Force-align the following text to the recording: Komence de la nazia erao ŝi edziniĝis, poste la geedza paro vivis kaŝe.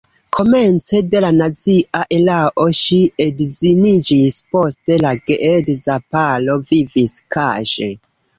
Komence 0.35 1.01
de 1.09 1.19
la 1.25 1.29
nazia 1.41 2.01
erao 2.17 2.65
ŝi 2.77 2.97
edziniĝis, 3.25 4.39
poste 4.57 4.99
la 5.05 5.13
geedza 5.29 6.01
paro 6.17 6.59
vivis 6.73 7.17
kaŝe. 7.37 7.93